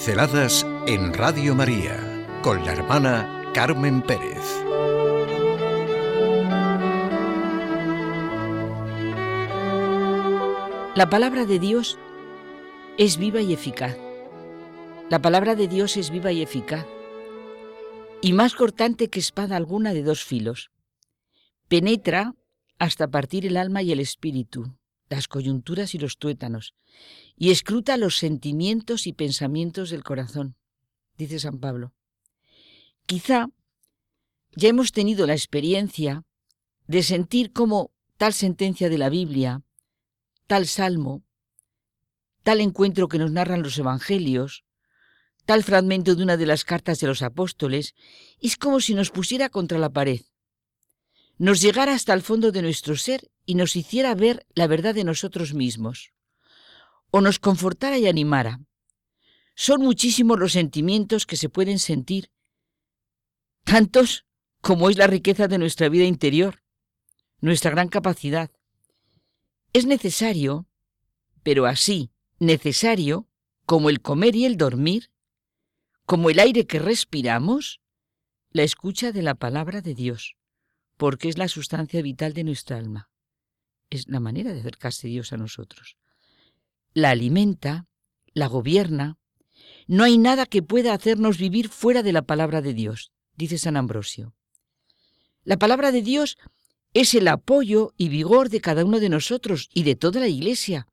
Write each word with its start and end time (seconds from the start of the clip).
Pinceladas 0.00 0.66
en 0.86 1.12
Radio 1.12 1.54
María 1.54 2.26
con 2.42 2.64
la 2.64 2.72
hermana 2.72 3.52
Carmen 3.52 4.00
Pérez. 4.00 4.40
La 10.96 11.10
palabra 11.10 11.44
de 11.44 11.58
Dios 11.58 11.98
es 12.96 13.18
viva 13.18 13.42
y 13.42 13.52
eficaz. 13.52 13.94
La 15.10 15.20
palabra 15.20 15.54
de 15.54 15.68
Dios 15.68 15.98
es 15.98 16.08
viva 16.08 16.32
y 16.32 16.40
eficaz. 16.40 16.86
Y 18.22 18.32
más 18.32 18.54
cortante 18.54 19.10
que 19.10 19.20
espada 19.20 19.54
alguna 19.54 19.92
de 19.92 20.02
dos 20.02 20.24
filos. 20.24 20.70
Penetra 21.68 22.34
hasta 22.78 23.08
partir 23.08 23.44
el 23.44 23.58
alma 23.58 23.82
y 23.82 23.92
el 23.92 24.00
espíritu, 24.00 24.78
las 25.10 25.28
coyunturas 25.28 25.94
y 25.94 25.98
los 25.98 26.16
tuétanos, 26.16 26.74
y 27.42 27.50
escruta 27.50 27.96
los 27.96 28.18
sentimientos 28.18 29.06
y 29.06 29.14
pensamientos 29.14 29.88
del 29.88 30.04
corazón, 30.04 30.56
dice 31.16 31.38
San 31.38 31.58
Pablo. 31.58 31.94
Quizá 33.06 33.48
ya 34.54 34.68
hemos 34.68 34.92
tenido 34.92 35.26
la 35.26 35.32
experiencia 35.32 36.22
de 36.86 37.02
sentir 37.02 37.54
cómo 37.54 37.92
tal 38.18 38.34
sentencia 38.34 38.90
de 38.90 38.98
la 38.98 39.08
Biblia, 39.08 39.62
tal 40.48 40.66
salmo, 40.66 41.24
tal 42.42 42.60
encuentro 42.60 43.08
que 43.08 43.18
nos 43.18 43.32
narran 43.32 43.62
los 43.62 43.78
evangelios, 43.78 44.64
tal 45.46 45.64
fragmento 45.64 46.14
de 46.14 46.22
una 46.22 46.36
de 46.36 46.44
las 46.44 46.66
cartas 46.66 47.00
de 47.00 47.06
los 47.06 47.22
apóstoles, 47.22 47.94
es 48.42 48.58
como 48.58 48.82
si 48.82 48.92
nos 48.92 49.10
pusiera 49.10 49.48
contra 49.48 49.78
la 49.78 49.88
pared, 49.88 50.20
nos 51.38 51.62
llegara 51.62 51.94
hasta 51.94 52.12
el 52.12 52.20
fondo 52.20 52.52
de 52.52 52.60
nuestro 52.60 52.96
ser 52.96 53.30
y 53.46 53.54
nos 53.54 53.76
hiciera 53.76 54.14
ver 54.14 54.46
la 54.54 54.66
verdad 54.66 54.94
de 54.94 55.04
nosotros 55.04 55.54
mismos, 55.54 56.12
o 57.10 57.20
nos 57.20 57.38
confortara 57.38 57.98
y 57.98 58.06
animara. 58.06 58.60
Son 59.54 59.80
muchísimos 59.82 60.38
los 60.38 60.52
sentimientos 60.52 61.26
que 61.26 61.36
se 61.36 61.48
pueden 61.48 61.78
sentir, 61.78 62.30
tantos 63.64 64.26
como 64.60 64.90
es 64.90 64.96
la 64.96 65.06
riqueza 65.06 65.48
de 65.48 65.58
nuestra 65.58 65.88
vida 65.88 66.04
interior, 66.04 66.62
nuestra 67.40 67.70
gran 67.70 67.88
capacidad. 67.88 68.50
Es 69.72 69.86
necesario, 69.86 70.66
pero 71.42 71.66
así, 71.66 72.10
necesario, 72.38 73.28
como 73.66 73.90
el 73.90 74.00
comer 74.00 74.34
y 74.36 74.44
el 74.44 74.56
dormir, 74.56 75.10
como 76.06 76.30
el 76.30 76.40
aire 76.40 76.66
que 76.66 76.78
respiramos, 76.78 77.80
la 78.50 78.62
escucha 78.62 79.12
de 79.12 79.22
la 79.22 79.34
palabra 79.34 79.80
de 79.80 79.94
Dios 79.94 80.36
porque 81.00 81.30
es 81.30 81.38
la 81.38 81.48
sustancia 81.48 82.02
vital 82.02 82.34
de 82.34 82.44
nuestra 82.44 82.76
alma. 82.76 83.08
Es 83.88 84.06
la 84.08 84.20
manera 84.20 84.52
de 84.52 84.60
acercarse 84.60 85.08
Dios 85.08 85.32
a 85.32 85.38
nosotros. 85.38 85.96
La 86.92 87.10
alimenta, 87.10 87.86
la 88.34 88.46
gobierna. 88.46 89.18
No 89.86 90.04
hay 90.04 90.18
nada 90.18 90.46
que 90.46 90.62
pueda 90.62 90.92
hacernos 90.92 91.38
vivir 91.38 91.68
fuera 91.68 92.02
de 92.02 92.12
la 92.12 92.22
palabra 92.22 92.62
de 92.62 92.74
Dios, 92.74 93.12
dice 93.36 93.58
San 93.58 93.76
Ambrosio. 93.76 94.34
La 95.44 95.56
palabra 95.56 95.92
de 95.92 96.02
Dios 96.02 96.36
es 96.92 97.14
el 97.14 97.28
apoyo 97.28 97.92
y 97.96 98.08
vigor 98.08 98.50
de 98.50 98.60
cada 98.60 98.84
uno 98.84 99.00
de 99.00 99.08
nosotros 99.08 99.68
y 99.72 99.84
de 99.84 99.94
toda 99.94 100.20
la 100.20 100.28
Iglesia. 100.28 100.86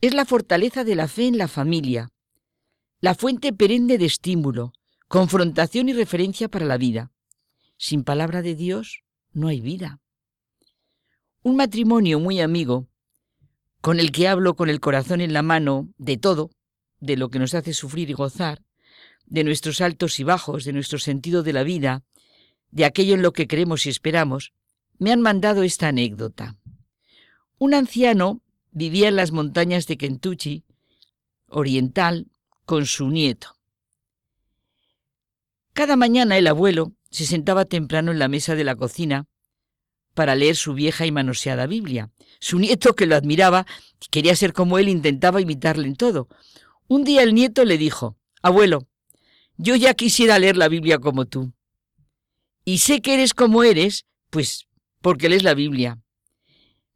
Es 0.00 0.14
la 0.14 0.24
fortaleza 0.24 0.84
de 0.84 0.94
la 0.94 1.08
fe 1.08 1.26
en 1.26 1.38
la 1.38 1.48
familia, 1.48 2.10
la 3.02 3.14
fuente 3.14 3.54
perenne 3.54 3.96
de 3.96 4.04
estímulo, 4.04 4.74
confrontación 5.08 5.88
y 5.88 5.94
referencia 5.94 6.50
para 6.50 6.66
la 6.66 6.76
vida. 6.76 7.12
Sin 7.78 8.04
palabra 8.04 8.42
de 8.42 8.54
Dios 8.54 9.04
no 9.32 9.48
hay 9.48 9.62
vida. 9.62 10.00
Un 11.42 11.56
matrimonio 11.56 12.20
muy 12.20 12.42
amigo, 12.42 12.89
con 13.80 14.00
el 14.00 14.12
que 14.12 14.28
hablo 14.28 14.54
con 14.54 14.68
el 14.68 14.80
corazón 14.80 15.20
en 15.20 15.32
la 15.32 15.42
mano 15.42 15.88
de 15.98 16.16
todo, 16.16 16.50
de 17.00 17.16
lo 17.16 17.30
que 17.30 17.38
nos 17.38 17.54
hace 17.54 17.72
sufrir 17.72 18.10
y 18.10 18.12
gozar, 18.12 18.62
de 19.26 19.44
nuestros 19.44 19.80
altos 19.80 20.20
y 20.20 20.24
bajos, 20.24 20.64
de 20.64 20.72
nuestro 20.72 20.98
sentido 20.98 21.42
de 21.42 21.52
la 21.52 21.62
vida, 21.62 22.02
de 22.70 22.84
aquello 22.84 23.14
en 23.14 23.22
lo 23.22 23.32
que 23.32 23.46
creemos 23.46 23.86
y 23.86 23.88
esperamos, 23.88 24.52
me 24.98 25.12
han 25.12 25.20
mandado 25.20 25.62
esta 25.62 25.88
anécdota. 25.88 26.56
Un 27.58 27.74
anciano 27.74 28.42
vivía 28.70 29.08
en 29.08 29.16
las 29.16 29.32
montañas 29.32 29.86
de 29.86 29.96
Kentucky, 29.96 30.64
oriental, 31.48 32.28
con 32.66 32.86
su 32.86 33.08
nieto. 33.08 33.56
Cada 35.72 35.96
mañana 35.96 36.36
el 36.36 36.46
abuelo 36.46 36.92
se 37.10 37.26
sentaba 37.26 37.64
temprano 37.64 38.12
en 38.12 38.18
la 38.18 38.28
mesa 38.28 38.54
de 38.54 38.64
la 38.64 38.76
cocina 38.76 39.26
para 40.20 40.34
leer 40.34 40.54
su 40.54 40.74
vieja 40.74 41.06
y 41.06 41.12
manoseada 41.12 41.66
Biblia. 41.66 42.10
Su 42.40 42.58
nieto, 42.58 42.94
que 42.94 43.06
lo 43.06 43.16
admiraba, 43.16 43.66
quería 44.10 44.36
ser 44.36 44.52
como 44.52 44.76
él, 44.76 44.90
intentaba 44.90 45.40
imitarle 45.40 45.86
en 45.88 45.96
todo. 45.96 46.28
Un 46.88 47.04
día 47.04 47.22
el 47.22 47.32
nieto 47.32 47.64
le 47.64 47.78
dijo, 47.78 48.18
Abuelo, 48.42 48.86
yo 49.56 49.76
ya 49.76 49.94
quisiera 49.94 50.38
leer 50.38 50.58
la 50.58 50.68
Biblia 50.68 50.98
como 50.98 51.24
tú. 51.24 51.54
Y 52.66 52.78
sé 52.78 53.00
que 53.00 53.14
eres 53.14 53.32
como 53.32 53.62
eres, 53.64 54.04
pues 54.28 54.66
porque 55.00 55.30
lees 55.30 55.42
la 55.42 55.54
Biblia. 55.54 55.98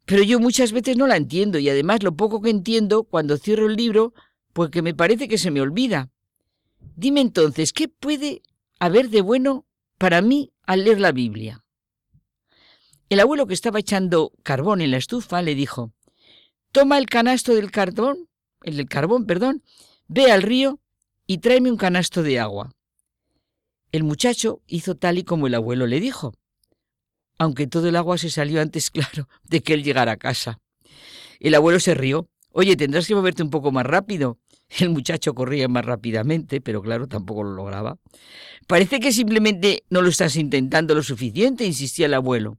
Pero 0.05 0.21
yo 0.21 0.39
muchas 0.39 0.71
veces 0.71 0.95
no 0.95 1.07
la 1.07 1.17
entiendo 1.17 1.57
y 1.57 1.67
además 1.67 2.03
lo 2.03 2.15
poco 2.15 2.43
que 2.43 2.51
entiendo 2.51 3.05
cuando 3.05 3.37
cierro 3.37 3.65
el 3.65 3.75
libro, 3.75 4.13
pues 4.53 4.69
que 4.69 4.83
me 4.83 4.93
parece 4.93 5.27
que 5.27 5.39
se 5.39 5.49
me 5.49 5.61
olvida. 5.61 6.11
Dime 6.95 7.21
entonces, 7.21 7.73
¿qué 7.73 7.87
puede 7.87 8.43
haber 8.77 9.09
de 9.09 9.21
bueno 9.21 9.65
para 9.97 10.21
mí 10.21 10.51
al 10.61 10.83
leer 10.83 10.99
la 10.99 11.11
Biblia. 11.11 11.64
El 13.07 13.19
abuelo 13.19 13.45
que 13.45 13.53
estaba 13.53 13.79
echando 13.79 14.31
carbón 14.41 14.81
en 14.81 14.89
la 14.89 14.97
estufa 14.97 15.41
le 15.43 15.53
dijo, 15.53 15.93
toma 16.71 16.97
el 16.97 17.05
canasto 17.05 17.53
del 17.53 17.69
carbón, 17.69 18.29
el 18.63 18.77
del 18.77 18.89
carbón, 18.89 19.27
perdón, 19.27 19.63
ve 20.07 20.31
al 20.31 20.41
río 20.41 20.79
y 21.27 21.37
tráeme 21.37 21.69
un 21.69 21.77
canasto 21.77 22.23
de 22.23 22.39
agua. 22.39 22.71
El 23.91 24.03
muchacho 24.03 24.61
hizo 24.65 24.95
tal 24.95 25.19
y 25.19 25.23
como 25.23 25.45
el 25.45 25.53
abuelo 25.53 25.85
le 25.85 25.99
dijo, 25.99 26.33
aunque 27.37 27.67
todo 27.67 27.89
el 27.89 27.95
agua 27.95 28.17
se 28.17 28.31
salió 28.31 28.59
antes, 28.59 28.89
claro, 28.91 29.29
de 29.43 29.61
que 29.61 29.73
él 29.73 29.83
llegara 29.83 30.13
a 30.13 30.17
casa. 30.17 30.59
El 31.39 31.53
abuelo 31.53 31.79
se 31.79 31.93
rió. 31.93 32.27
Oye, 32.51 32.75
tendrás 32.75 33.07
que 33.07 33.15
moverte 33.15 33.43
un 33.43 33.49
poco 33.49 33.71
más 33.71 33.85
rápido. 33.85 34.39
El 34.79 34.89
muchacho 34.89 35.35
corría 35.35 35.67
más 35.67 35.85
rápidamente, 35.85 36.59
pero 36.59 36.81
claro, 36.81 37.07
tampoco 37.07 37.43
lo 37.43 37.51
lograba. 37.51 37.97
Parece 38.65 38.99
que 38.99 39.11
simplemente 39.11 39.83
no 39.89 40.01
lo 40.01 40.09
estás 40.09 40.37
intentando 40.37 40.95
lo 40.95 41.03
suficiente, 41.03 41.65
insistía 41.65 42.07
el 42.07 42.15
abuelo. 42.15 42.57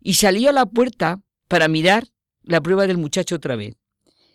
Y 0.00 0.14
salió 0.14 0.50
a 0.50 0.52
la 0.52 0.66
puerta 0.66 1.20
para 1.48 1.68
mirar 1.68 2.08
la 2.42 2.60
prueba 2.60 2.86
del 2.86 2.98
muchacho 2.98 3.36
otra 3.36 3.56
vez. 3.56 3.76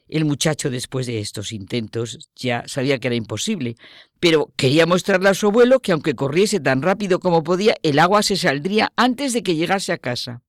El 0.08 0.26
muchacho, 0.26 0.70
después 0.70 1.08
de 1.08 1.20
estos 1.20 1.52
intentos, 1.52 2.30
ya 2.36 2.64
sabía 2.68 3.00
que 3.00 3.08
era 3.08 3.16
imposible, 3.16 3.75
pero 4.20 4.54
quería 4.56 4.86
mostrarle 4.86 5.30
a 5.30 5.34
su 5.34 5.48
abuelo 5.48 5.80
que 5.80 5.92
aunque 5.92 6.14
corriese 6.14 6.59
tan 6.59 6.84
rápido 6.84 7.20
como 7.20 7.44
podía, 7.44 7.75
el 7.81 7.98
agua 7.98 8.22
se 8.22 8.36
saldría 8.36 8.94
antes 8.96 9.34
de 9.34 9.42
que 9.42 9.56
llegase 9.56 9.92
a 9.92 9.98
casa. 9.98 10.44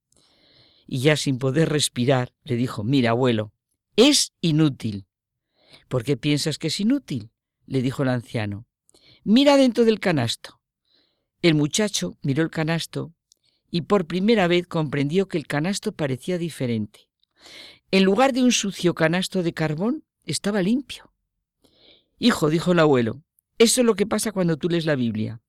Y 0.86 1.00
ya 1.00 1.16
sin 1.16 1.38
poder 1.38 1.70
respirar, 1.70 2.34
le 2.44 2.56
dijo, 2.56 2.84
mira, 2.84 3.10
abuelo, 3.10 3.52
es 3.96 4.32
inútil. 4.42 5.06
¿Por 5.88 6.04
qué 6.04 6.18
piensas 6.18 6.58
que 6.58 6.68
es 6.68 6.78
inútil? 6.78 7.30
le 7.64 7.80
dijo 7.80 8.02
el 8.02 8.10
anciano. 8.10 8.66
Mira 9.24 9.56
dentro 9.56 9.84
del 9.84 9.98
canasto. 9.98 10.60
El 11.42 11.54
muchacho 11.54 12.16
miró 12.22 12.42
el 12.42 12.50
canasto 12.50 13.15
y 13.70 13.82
por 13.82 14.06
primera 14.06 14.46
vez 14.48 14.66
comprendió 14.66 15.28
que 15.28 15.38
el 15.38 15.46
canasto 15.46 15.92
parecía 15.92 16.38
diferente. 16.38 17.08
En 17.90 18.04
lugar 18.04 18.32
de 18.32 18.42
un 18.42 18.52
sucio 18.52 18.94
canasto 18.94 19.42
de 19.42 19.52
carbón, 19.52 20.04
estaba 20.24 20.62
limpio. 20.62 21.12
Hijo, 22.18 22.50
dijo 22.50 22.72
el 22.72 22.80
abuelo, 22.80 23.22
eso 23.58 23.80
es 23.80 23.86
lo 23.86 23.94
que 23.94 24.06
pasa 24.06 24.32
cuando 24.32 24.56
tú 24.56 24.68
lees 24.68 24.86
la 24.86 24.96
Biblia. 24.96 25.40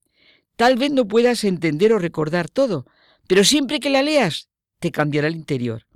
Tal 0.56 0.76
vez 0.76 0.92
no 0.92 1.08
puedas 1.08 1.44
entender 1.44 1.94
o 1.94 2.00
recordar 2.00 2.50
todo, 2.50 2.86
pero 3.28 3.44
siempre 3.44 3.80
que 3.80 3.90
la 3.90 4.02
leas, 4.02 4.50
te 4.80 4.92
cambiará 4.92 5.28
el 5.28 5.36
interior. 5.36 5.88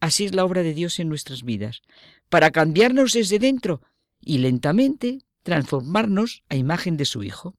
Así 0.00 0.24
es 0.24 0.34
la 0.34 0.44
obra 0.44 0.62
de 0.62 0.74
Dios 0.74 0.98
en 0.98 1.08
nuestras 1.08 1.42
vidas 1.42 1.82
para 2.28 2.50
cambiarnos 2.50 3.12
desde 3.12 3.38
dentro 3.38 3.80
y 4.20 4.38
lentamente 4.38 5.20
transformarnos 5.42 6.42
a 6.48 6.56
imagen 6.56 6.96
de 6.96 7.04
su 7.04 7.22
Hijo. 7.22 7.54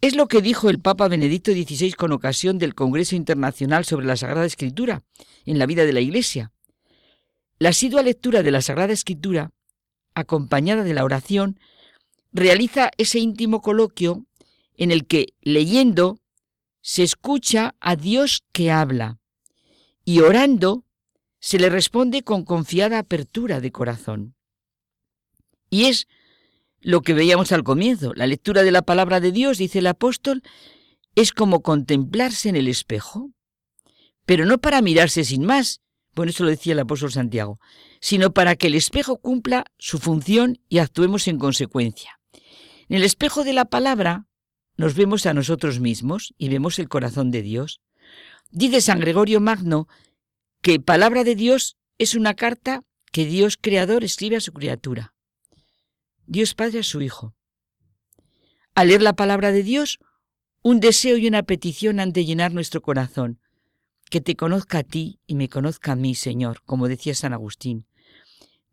Es 0.00 0.16
lo 0.16 0.28
que 0.28 0.40
dijo 0.40 0.70
el 0.70 0.80
Papa 0.80 1.08
Benedicto 1.08 1.52
XVI 1.52 1.92
con 1.92 2.12
ocasión 2.12 2.56
del 2.58 2.74
Congreso 2.74 3.16
Internacional 3.16 3.84
sobre 3.84 4.06
la 4.06 4.16
Sagrada 4.16 4.46
Escritura 4.46 5.02
en 5.44 5.58
la 5.58 5.66
vida 5.66 5.84
de 5.84 5.92
la 5.92 6.00
Iglesia. 6.00 6.52
La 7.58 7.68
asidua 7.70 8.02
lectura 8.02 8.42
de 8.42 8.50
la 8.50 8.62
Sagrada 8.62 8.94
Escritura, 8.94 9.50
acompañada 10.14 10.84
de 10.84 10.94
la 10.94 11.04
oración, 11.04 11.60
realiza 12.32 12.90
ese 12.96 13.18
íntimo 13.18 13.60
coloquio 13.60 14.24
en 14.78 14.90
el 14.90 15.06
que, 15.06 15.34
leyendo, 15.42 16.18
se 16.80 17.02
escucha 17.02 17.74
a 17.78 17.94
Dios 17.94 18.42
que 18.52 18.70
habla 18.70 19.18
y 20.06 20.20
orando 20.20 20.86
se 21.40 21.58
le 21.58 21.68
responde 21.68 22.22
con 22.22 22.44
confiada 22.44 22.98
apertura 22.98 23.60
de 23.60 23.70
corazón. 23.70 24.34
Y 25.68 25.84
es 25.84 26.08
lo 26.80 27.02
que 27.02 27.14
veíamos 27.14 27.52
al 27.52 27.64
comienzo. 27.64 28.12
La 28.14 28.26
lectura 28.26 28.62
de 28.62 28.70
la 28.70 28.82
palabra 28.82 29.20
de 29.20 29.32
Dios, 29.32 29.58
dice 29.58 29.80
el 29.80 29.86
apóstol, 29.86 30.42
es 31.14 31.32
como 31.32 31.62
contemplarse 31.62 32.48
en 32.48 32.56
el 32.56 32.68
espejo, 32.68 33.30
pero 34.26 34.46
no 34.46 34.58
para 34.58 34.82
mirarse 34.82 35.24
sin 35.24 35.44
más, 35.44 35.80
bueno, 36.14 36.30
eso 36.30 36.44
lo 36.44 36.50
decía 36.50 36.72
el 36.72 36.78
apóstol 36.80 37.12
Santiago, 37.12 37.58
sino 38.00 38.32
para 38.32 38.56
que 38.56 38.68
el 38.68 38.74
espejo 38.74 39.18
cumpla 39.18 39.64
su 39.78 39.98
función 39.98 40.58
y 40.68 40.78
actuemos 40.78 41.28
en 41.28 41.38
consecuencia. 41.38 42.20
En 42.88 42.96
el 42.96 43.04
espejo 43.04 43.44
de 43.44 43.52
la 43.52 43.66
palabra 43.66 44.26
nos 44.76 44.94
vemos 44.94 45.26
a 45.26 45.34
nosotros 45.34 45.78
mismos 45.80 46.34
y 46.38 46.48
vemos 46.48 46.78
el 46.78 46.88
corazón 46.88 47.30
de 47.30 47.42
Dios. 47.42 47.80
Dice 48.50 48.80
San 48.80 48.98
Gregorio 48.98 49.40
Magno 49.40 49.86
que 50.62 50.80
palabra 50.80 51.24
de 51.24 51.34
Dios 51.34 51.76
es 51.98 52.14
una 52.14 52.34
carta 52.34 52.82
que 53.12 53.26
Dios 53.26 53.58
Creador 53.60 54.04
escribe 54.04 54.36
a 54.36 54.40
su 54.40 54.52
criatura. 54.52 55.14
Dios 56.32 56.54
Padre 56.54 56.78
a 56.78 56.82
su 56.84 57.02
Hijo. 57.02 57.34
Al 58.76 58.86
leer 58.86 59.02
la 59.02 59.14
palabra 59.14 59.50
de 59.50 59.64
Dios, 59.64 59.98
un 60.62 60.78
deseo 60.78 61.16
y 61.16 61.26
una 61.26 61.42
petición 61.42 61.98
han 61.98 62.12
de 62.12 62.24
llenar 62.24 62.52
nuestro 62.52 62.82
corazón. 62.82 63.40
Que 64.10 64.20
te 64.20 64.36
conozca 64.36 64.78
a 64.78 64.82
ti 64.84 65.18
y 65.26 65.34
me 65.34 65.48
conozca 65.48 65.90
a 65.90 65.96
mí, 65.96 66.14
Señor, 66.14 66.62
como 66.64 66.86
decía 66.86 67.16
San 67.16 67.32
Agustín. 67.32 67.84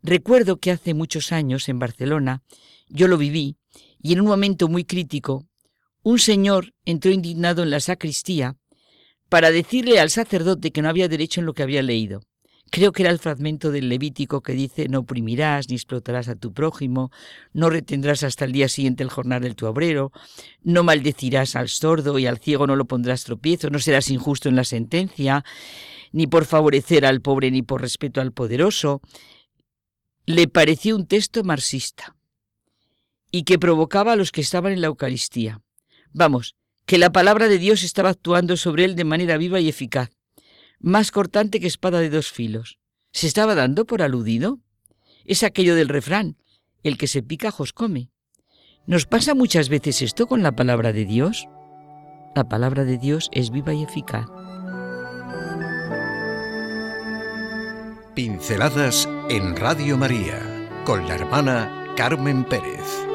Recuerdo 0.03 0.57
que 0.57 0.69
hace 0.69 0.93
muchos 0.93 1.31
años 1.31 1.67
en 1.67 1.79
Barcelona 1.79 2.43
yo 2.89 3.07
lo 3.07 3.17
viví 3.17 3.57
y 4.03 4.13
en 4.13 4.21
un 4.21 4.27
momento 4.27 4.67
muy 4.67 4.83
crítico, 4.83 5.47
un 6.03 6.19
señor 6.19 6.75
entró 6.85 7.09
indignado 7.09 7.63
en 7.63 7.71
la 7.71 7.79
sacristía 7.79 8.55
para 9.29 9.49
decirle 9.49 9.99
al 9.99 10.11
sacerdote 10.11 10.69
que 10.69 10.83
no 10.83 10.89
había 10.89 11.07
derecho 11.07 11.39
en 11.39 11.47
lo 11.47 11.55
que 11.55 11.63
había 11.63 11.81
leído. 11.81 12.21
Creo 12.69 12.91
que 12.91 13.03
era 13.03 13.11
el 13.11 13.19
fragmento 13.19 13.71
del 13.71 13.87
Levítico 13.87 14.41
que 14.41 14.53
dice 14.53 14.87
no 14.89 14.99
oprimirás 14.99 15.69
ni 15.69 15.75
explotarás 15.75 16.27
a 16.27 16.35
tu 16.35 16.53
prójimo, 16.53 17.11
no 17.53 17.69
retendrás 17.69 18.23
hasta 18.23 18.45
el 18.45 18.51
día 18.51 18.67
siguiente 18.67 19.03
el 19.03 19.09
jornal 19.09 19.41
del 19.41 19.55
tu 19.55 19.67
obrero, 19.67 20.11
no 20.63 20.83
maldecirás 20.83 21.55
al 21.55 21.69
sordo 21.69 22.19
y 22.19 22.25
al 22.25 22.39
ciego 22.39 22.67
no 22.67 22.75
lo 22.75 22.85
pondrás 22.85 23.23
tropiezo, 23.23 23.69
no 23.69 23.79
serás 23.79 24.09
injusto 24.09 24.49
en 24.49 24.55
la 24.55 24.65
sentencia, 24.65 25.45
ni 26.11 26.27
por 26.27 26.45
favorecer 26.45 27.05
al 27.05 27.21
pobre 27.21 27.51
ni 27.51 27.61
por 27.61 27.81
respeto 27.81 28.19
al 28.19 28.33
poderoso. 28.33 29.01
Le 30.25 30.47
pareció 30.47 30.95
un 30.95 31.07
texto 31.07 31.43
marxista 31.43 32.15
y 33.31 33.43
que 33.43 33.59
provocaba 33.59 34.13
a 34.13 34.15
los 34.17 34.31
que 34.31 34.41
estaban 34.41 34.73
en 34.73 34.81
la 34.81 34.87
Eucaristía. 34.87 35.61
Vamos, 36.11 36.55
que 36.85 36.97
la 36.97 37.11
palabra 37.11 37.47
de 37.47 37.59
Dios 37.59 37.83
estaba 37.83 38.09
actuando 38.09 38.57
sobre 38.57 38.85
él 38.85 38.95
de 38.95 39.03
manera 39.03 39.37
viva 39.37 39.59
y 39.59 39.69
eficaz, 39.69 40.16
más 40.79 41.11
cortante 41.11 41.59
que 41.59 41.67
espada 41.67 41.99
de 41.99 42.09
dos 42.09 42.31
filos. 42.31 42.79
¿Se 43.11 43.27
estaba 43.27 43.55
dando 43.55 43.85
por 43.85 44.01
aludido? 44.01 44.59
Es 45.25 45.43
aquello 45.43 45.75
del 45.75 45.89
refrán, 45.89 46.37
el 46.83 46.97
que 46.97 47.07
se 47.07 47.23
pica, 47.23 47.51
jos 47.51 47.73
come. 47.73 48.09
¿Nos 48.85 49.05
pasa 49.05 49.35
muchas 49.35 49.69
veces 49.69 50.01
esto 50.01 50.27
con 50.27 50.43
la 50.43 50.55
palabra 50.55 50.93
de 50.93 51.05
Dios? 51.05 51.47
La 52.35 52.47
palabra 52.47 52.85
de 52.85 52.97
Dios 52.97 53.29
es 53.33 53.49
viva 53.49 53.73
y 53.73 53.83
eficaz. 53.83 54.27
Pinceladas 58.15 59.07
en 59.29 59.55
Radio 59.55 59.97
María 59.97 60.39
con 60.85 61.07
la 61.07 61.15
hermana 61.15 61.93
Carmen 61.95 62.43
Pérez. 62.45 63.06